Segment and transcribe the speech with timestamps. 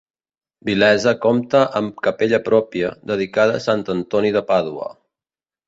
[0.69, 4.93] Vilesa compta amb capella pròpia, dedicada a sant Antoni de Pàdua.